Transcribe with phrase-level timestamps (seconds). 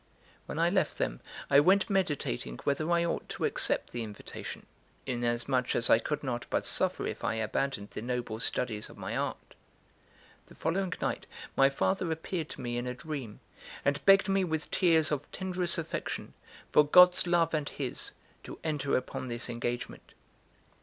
[0.47, 4.65] When I left them, I went meditating whether I ought to accept the invitation,
[5.05, 9.15] inasmuch as I could not but suffer if I abandoned the noble studies of my
[9.15, 9.53] art.
[10.47, 13.41] The following night my father appeared to me in a dream,
[13.85, 16.33] and begged me with tears of tenderest affection,
[16.71, 18.11] for God's love and his,
[18.43, 20.13] to enter upon this engagement.